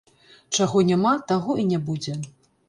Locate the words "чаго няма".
0.55-1.11